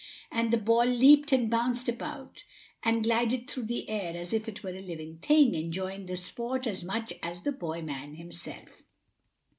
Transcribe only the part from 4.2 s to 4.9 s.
if it were a